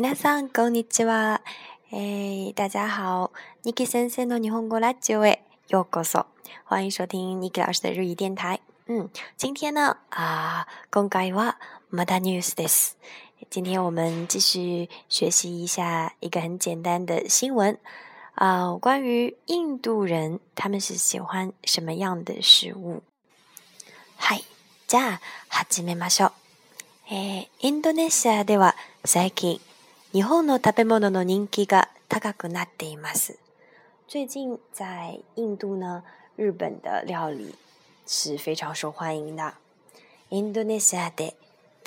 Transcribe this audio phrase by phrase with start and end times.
[0.00, 1.42] 皆さん、こんにちは。
[1.90, 3.32] えー、大家好，
[3.64, 6.26] ニキ先生の日本語ラジオへようこそ。
[6.66, 8.60] 欢迎收听ニキ老师的日语电台。
[8.86, 11.56] 嗯，今天呢，啊，今回は
[11.90, 12.96] まだニュースです。
[13.50, 17.76] 今天我们继续学习一下一个很简单的新闻
[18.36, 23.02] 啊，关于印度人他们是喜欢什么样的食物。
[24.16, 24.44] はい、
[24.86, 26.32] じゃあ始めましょう。
[27.10, 29.60] えー、インドネシアでは最近
[30.12, 33.38] 日本の食べ物の人気が高くなっています。
[34.08, 36.02] 最近在印度呢，
[36.38, 37.54] 日本的料理
[38.06, 39.52] 是非常受欢迎的。
[40.30, 41.36] インドネシアで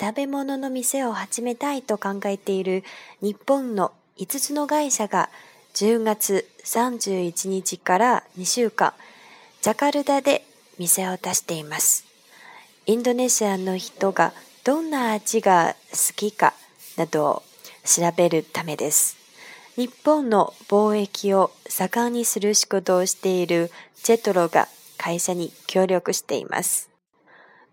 [0.00, 2.84] 食べ物の店を始めたいと考えている
[3.20, 5.28] 日本の5つの会社が
[5.74, 8.94] 10月31日から2週間、
[9.62, 10.44] ジャカルタで
[10.78, 12.04] 店を出しています。
[12.86, 14.32] インドネシアの人が
[14.62, 16.54] どんな味が好きか
[16.96, 17.42] などを
[17.84, 19.16] 調べるためです。
[19.76, 23.70] 日本の貿易を盛んにする仕事をしている
[24.02, 26.90] ジェトロが会社に協力しています。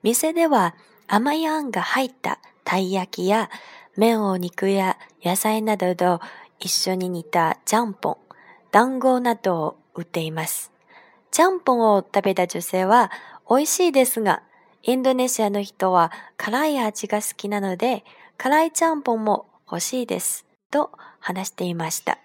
[0.02, 0.76] 店では
[1.08, 3.50] 甘いあんが入ったたい焼きや
[3.98, 6.22] 麺を肉や野菜などと
[6.60, 8.18] 一緒に煮たちゃんぽん、
[8.72, 10.72] 団子などを売っています。
[11.32, 13.12] ちゃんぽんを食べた女性は
[13.50, 14.42] 美味しいですが、
[14.84, 18.06] インドネシアの人は辛い味が好きなので、
[18.38, 20.46] 辛いちゃんぽんも欲しいです。
[20.72, 22.18] と話していました。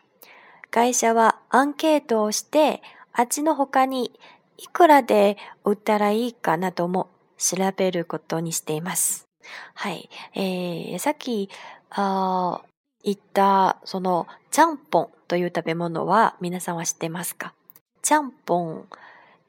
[0.71, 4.13] 会社はアンケートをして、味の他に
[4.59, 9.25] いくらで売ったらいいかなども調べることにしています。
[9.75, 10.09] はい。
[10.35, 11.51] えー、さっき、
[11.91, 12.61] あ
[13.05, 17.53] 言った、その、ちゃんぽんという食べ物は皆さんは知ってますか？
[18.03, 18.89] ちゃんぽん。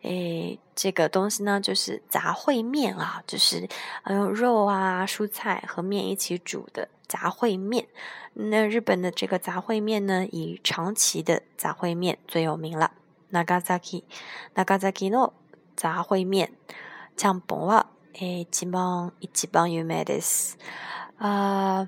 [0.05, 3.69] 诶，这个东西呢，就是杂烩面啊，就是
[4.09, 7.87] 用肉啊、蔬菜和面一起煮的杂烩面。
[8.33, 12.93] 那日本的这个杂烩面呢，以长崎的杂烩面最有名了。
[13.31, 14.05] Nagasaki
[14.55, 15.33] Nagasaki の
[15.77, 16.51] 杂烩面、
[17.17, 20.55] ちゃんぽんは诶一番一番有名です。
[21.19, 21.87] 啊，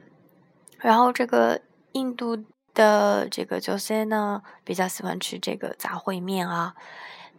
[0.79, 1.63] 然后这个
[1.93, 2.45] 印度
[2.78, 6.76] 的这个女性呢，比较喜欢吃这个杂烩面啊。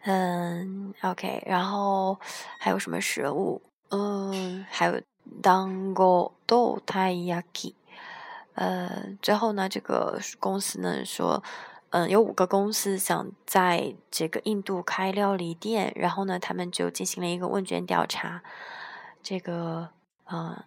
[0.02, 2.18] 嗯，OK，然后
[2.58, 3.62] 还有什么食物？
[3.90, 5.00] 嗯，还有
[5.40, 7.74] 当过豆太 yaki。
[8.54, 11.42] 呃，最后呢，这个公司呢说，
[11.90, 18.42] 嗯，有五个公司想在这个印度开料理店，然后呢，他们就进行了一个问卷调查。
[19.22, 19.90] 这个，
[20.30, 20.64] 嗯，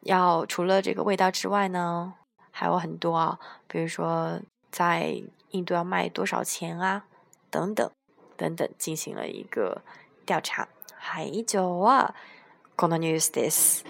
[0.00, 2.14] 要除了这个味道之外呢，
[2.61, 4.39] 还有很多啊，比如说
[4.71, 7.05] 在印度要卖多少钱啊，
[7.49, 7.89] 等等。
[8.37, 9.81] 等等进行了一个
[10.23, 10.67] 调查。
[10.95, 12.13] はい、以上は
[12.75, 13.83] このニュースです。